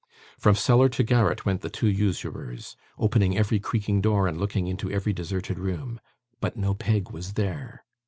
From 0.39 0.55
cellar 0.55 0.89
to 0.89 1.03
garret 1.03 1.45
went 1.45 1.61
the 1.61 1.69
two 1.69 1.85
usurers, 1.85 2.75
opening 2.97 3.37
every 3.37 3.59
creaking 3.59 4.01
door 4.01 4.27
and 4.27 4.35
looking 4.39 4.65
into 4.65 4.89
every 4.91 5.13
deserted 5.13 5.59
room. 5.59 5.99
But 6.39 6.57
no 6.57 6.73
Peg 6.73 7.11
was 7.11 7.33
there. 7.33 7.83